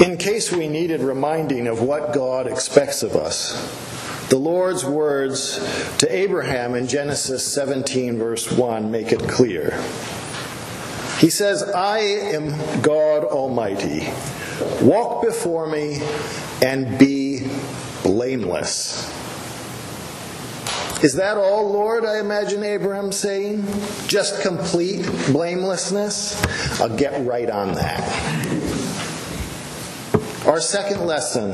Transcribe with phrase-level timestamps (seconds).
[0.00, 3.54] In case we needed reminding of what God expects of us,
[4.28, 5.58] the Lord's words
[5.98, 9.70] to Abraham in Genesis 17, verse 1, make it clear.
[11.18, 14.06] He says, I am God Almighty.
[14.82, 16.02] Walk before me
[16.62, 17.48] and be
[18.02, 19.10] blameless.
[21.02, 22.04] Is that all, Lord?
[22.04, 23.64] I imagine Abraham saying.
[24.06, 26.80] Just complete blamelessness?
[26.80, 28.55] I'll get right on that.
[30.46, 31.52] Our second lesson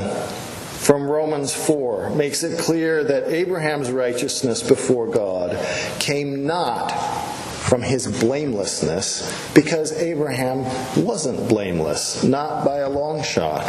[0.80, 5.58] from Romans 4 makes it clear that Abraham's righteousness before God
[5.98, 10.64] came not from his blamelessness because Abraham
[11.02, 13.62] wasn't blameless, not by a long shot.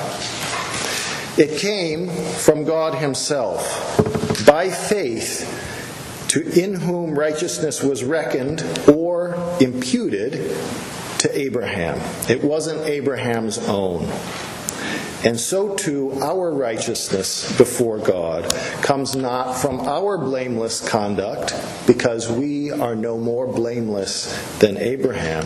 [1.38, 10.34] It came from God Himself by faith to in whom righteousness was reckoned or imputed
[11.20, 11.98] to Abraham.
[12.30, 14.12] It wasn't Abraham's own.
[15.23, 18.49] And so too, our righteousness before God
[18.82, 21.54] comes not from our blameless conduct,
[21.88, 25.46] because we are no more blameless than Abraham,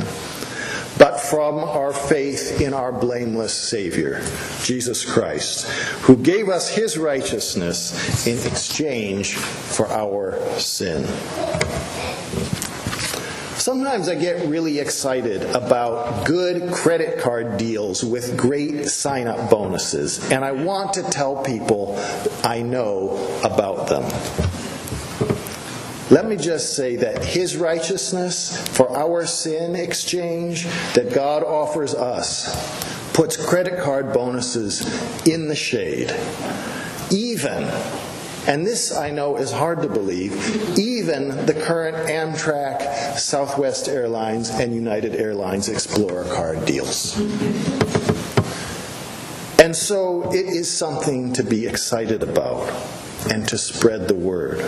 [0.97, 4.23] but from our faith in our blameless Savior,
[4.63, 5.67] Jesus Christ,
[6.01, 11.03] who gave us his righteousness in exchange for our sin.
[13.67, 20.31] Sometimes I get really excited about good credit card deals with great sign up bonuses,
[20.31, 22.01] and I want to tell people
[22.45, 24.03] I know about them.
[26.09, 33.11] Let me just say that His righteousness for our sin exchange that God offers us
[33.11, 34.79] puts credit card bonuses
[35.27, 36.15] in the shade.
[37.11, 37.69] Even
[38.47, 42.79] and this I know is hard to believe, even the current Amtrak,
[43.17, 47.17] Southwest Airlines, and United Airlines Explorer card deals.
[49.59, 52.71] And so it is something to be excited about
[53.29, 54.59] and to spread the word.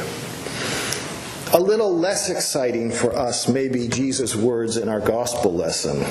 [1.53, 6.01] A little less exciting for us may be Jesus' words in our gospel lesson.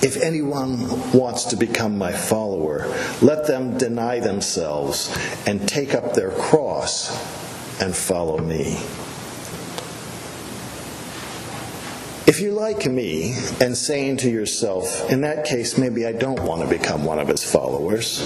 [0.00, 2.86] If anyone wants to become my follower,
[3.20, 5.14] let them deny themselves
[5.46, 7.10] and take up their cross
[7.80, 8.80] and follow me.
[12.28, 16.60] If you like me and saying to yourself, in that case, maybe I don't want
[16.60, 18.20] to become one of his followers,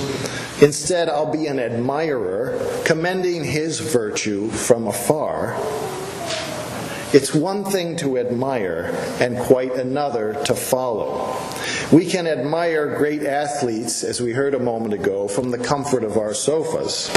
[0.60, 5.56] instead I'll be an admirer, commending his virtue from afar
[7.12, 8.90] it's one thing to admire
[9.20, 11.36] and quite another to follow.
[11.92, 16.16] We can admire great athletes, as we heard a moment ago, from the comfort of
[16.16, 17.08] our sofas.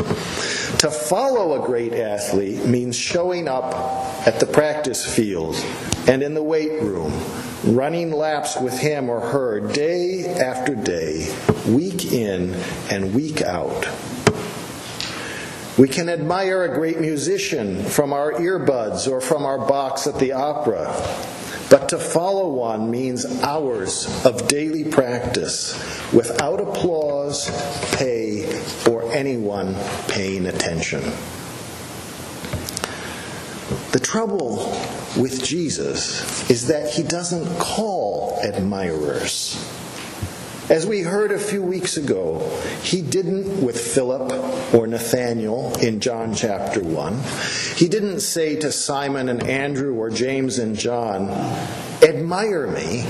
[0.80, 3.74] To follow a great athlete means showing up
[4.28, 5.56] at the practice field
[6.08, 7.14] and in the weight room,
[7.64, 11.36] running laps with him or her day after day,
[11.68, 12.54] week in
[12.90, 13.88] and week out.
[15.78, 20.32] We can admire a great musician from our earbuds or from our box at the
[20.32, 20.86] opera.
[21.70, 25.74] But to follow one means hours of daily practice
[26.14, 27.50] without applause,
[27.98, 28.46] pay,
[28.90, 29.76] or anyone
[30.08, 31.04] paying attention.
[33.96, 34.58] The trouble
[35.16, 39.56] with Jesus is that he doesn't call admirers.
[40.70, 42.40] As we heard a few weeks ago,
[42.84, 47.22] he didn't with Philip or Nathanael in John chapter 1.
[47.78, 51.30] He didn't say to Simon and Andrew or James and John,
[52.04, 53.06] Admire me.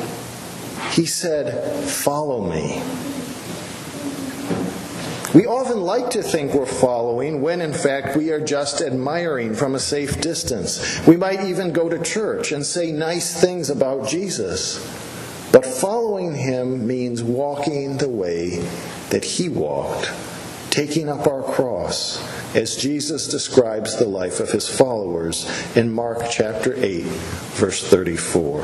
[0.92, 2.84] He said, Follow me.
[5.36, 9.76] We often like to think we're following when in fact we are just admiring from
[9.76, 11.06] a safe distance.
[11.06, 14.80] We might even go to church and say nice things about Jesus.
[15.52, 18.66] But following him means walking the way
[19.10, 20.10] that he walked,
[20.70, 22.24] taking up our cross,
[22.56, 28.62] as Jesus describes the life of his followers in Mark chapter 8, verse 34.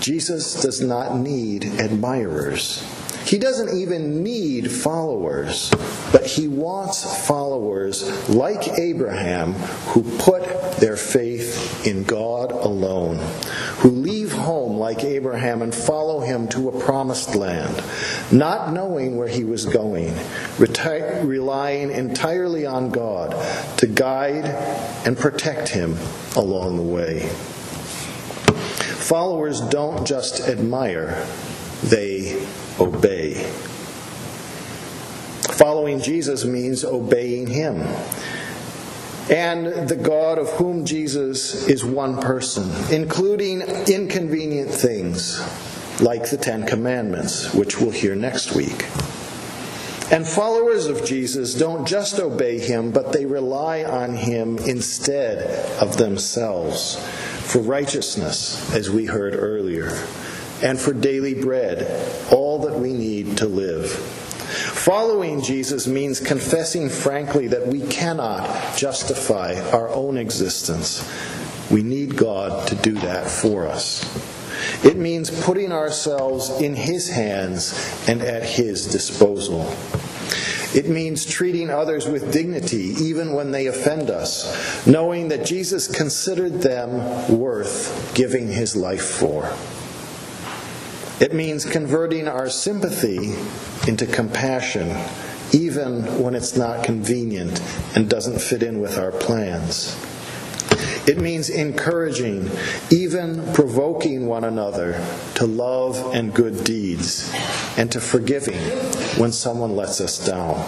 [0.00, 2.88] Jesus does not need admirers.
[3.24, 5.70] He doesn't even need followers,
[6.12, 9.54] but he wants followers like Abraham
[9.92, 10.44] who put
[10.76, 13.16] their faith in God alone,
[13.78, 17.82] who leave home like Abraham and follow him to a promised land,
[18.30, 20.12] not knowing where he was going,
[20.58, 23.30] reti- relying entirely on God
[23.78, 24.44] to guide
[25.06, 25.96] and protect him
[26.36, 27.20] along the way.
[29.04, 31.26] Followers don't just admire,
[31.84, 32.46] they
[32.80, 33.34] obey.
[35.52, 37.82] Following Jesus means obeying him.
[39.30, 45.40] And the God of whom Jesus is one person, including inconvenient things,
[46.00, 48.86] like the Ten Commandments, which we'll hear next week.
[50.10, 55.38] And followers of Jesus don't just obey him, but they rely on him instead
[55.80, 56.96] of themselves
[57.44, 59.90] for righteousness, as we heard earlier,
[60.64, 61.86] and for daily bread,
[62.32, 63.90] all that we need to live.
[63.90, 71.08] Following Jesus means confessing frankly that we cannot justify our own existence.
[71.70, 74.04] We need God to do that for us.
[74.84, 77.74] It means putting ourselves in His hands
[78.08, 79.70] and at His disposal.
[80.74, 86.62] It means treating others with dignity even when they offend us, knowing that Jesus considered
[86.62, 89.52] them worth giving His life for.
[91.20, 93.34] It means converting our sympathy
[93.88, 94.96] into compassion,
[95.52, 97.60] even when it's not convenient
[97.94, 99.96] and doesn't fit in with our plans.
[101.06, 102.50] It means encouraging,
[102.90, 107.30] even provoking one another to love and good deeds,
[107.76, 108.58] and to forgiving
[109.18, 110.66] when someone lets us down.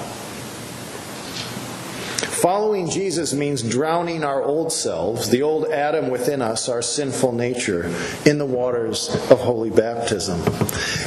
[2.46, 7.92] Following Jesus means drowning our old selves, the old Adam within us, our sinful nature,
[8.24, 10.40] in the waters of holy baptism.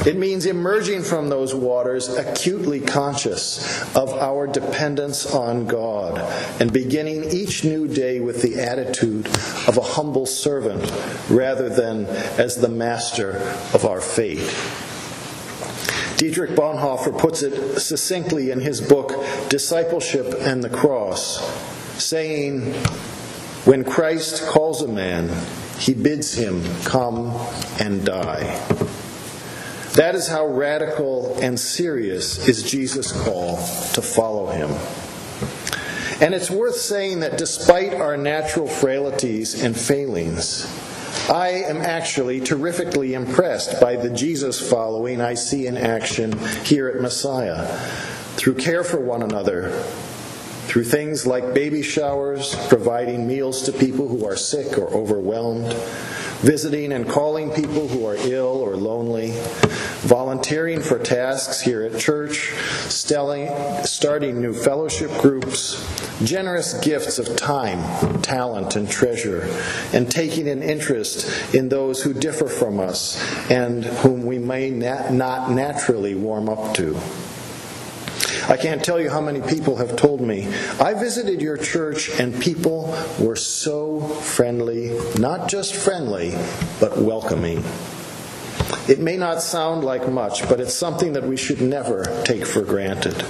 [0.06, 6.18] It means emerging from those waters acutely conscious of our dependence on God
[6.60, 9.26] and beginning each new day with the attitude
[9.66, 10.92] of a humble servant
[11.30, 12.04] rather than
[12.38, 13.38] as the master
[13.72, 14.46] of our fate.
[16.16, 19.12] Dietrich Bonhoeffer puts it succinctly in his book,
[19.48, 21.40] Discipleship and the Cross,
[22.02, 22.72] saying,
[23.64, 25.30] When Christ calls a man,
[25.78, 27.34] he bids him come
[27.78, 28.58] and die.
[29.94, 33.56] That is how radical and serious is Jesus' call
[33.94, 34.70] to follow him.
[36.20, 40.66] And it's worth saying that despite our natural frailties and failings,
[41.30, 47.00] I am actually terrifically impressed by the Jesus following I see in action here at
[47.00, 47.68] Messiah.
[48.34, 49.70] Through care for one another,
[50.66, 55.72] through things like baby showers, providing meals to people who are sick or overwhelmed,
[56.42, 59.30] visiting and calling people who are ill or lonely,
[60.02, 62.52] volunteering for tasks here at church,
[62.88, 65.86] starting new fellowship groups,
[66.24, 69.48] generous gifts of time, talent, and treasure,
[69.92, 73.20] and taking an interest in those who differ from us
[73.50, 76.98] and whom we may not naturally warm up to.
[78.48, 80.48] I can't tell you how many people have told me,
[80.80, 86.34] I visited your church and people were so friendly, not just friendly,
[86.80, 87.62] but welcoming.
[88.88, 92.62] It may not sound like much, but it's something that we should never take for
[92.62, 93.24] granted.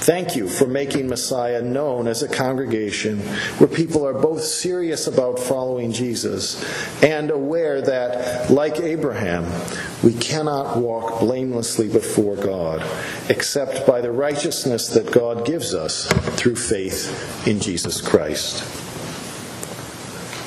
[0.00, 3.18] Thank you for making Messiah known as a congregation
[3.58, 6.64] where people are both serious about following Jesus
[7.02, 9.44] and aware that, like Abraham,
[10.04, 12.82] we cannot walk blamelessly before God
[13.28, 16.06] except by the righteousness that God gives us
[16.36, 18.62] through faith in Jesus Christ.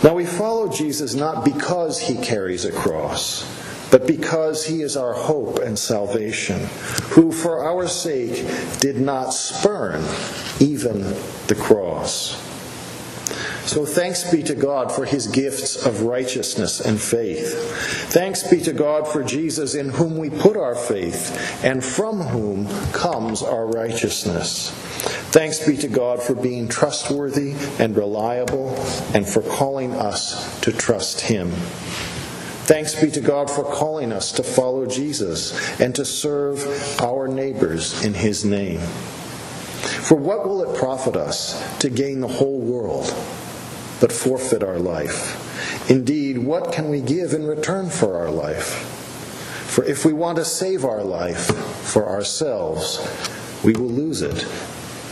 [0.02, 3.46] Now we follow Jesus not because he carries a cross
[3.92, 6.66] but because he is our hope and salvation,
[7.10, 8.46] who for our sake
[8.80, 10.02] did not spurn
[10.60, 11.02] even
[11.48, 12.48] the cross.
[13.66, 17.54] So thanks be to God for his gifts of righteousness and faith.
[18.12, 22.68] Thanks be to God for Jesus in whom we put our faith and from whom
[22.92, 24.72] comes our righteousness.
[25.32, 28.76] Thanks be to God for being trustworthy and reliable
[29.14, 31.54] and for calling us to trust him.
[32.66, 36.64] Thanks be to God for calling us to follow Jesus and to serve
[37.02, 38.80] our neighbors in his name.
[38.80, 43.06] For what will it profit us to gain the whole world
[44.00, 45.90] but forfeit our life?
[45.90, 48.68] Indeed, what can we give in return for our life?
[49.68, 51.48] For if we want to save our life
[51.88, 53.00] for ourselves,
[53.64, 54.46] we will lose it.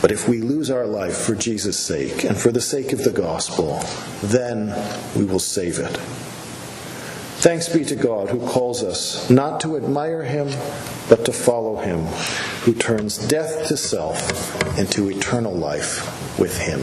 [0.00, 3.10] But if we lose our life for Jesus' sake and for the sake of the
[3.10, 3.80] gospel,
[4.22, 4.68] then
[5.16, 5.98] we will save it.
[7.40, 10.48] Thanks be to God who calls us not to admire him,
[11.08, 12.04] but to follow him,
[12.64, 16.82] who turns death to self into eternal life with him.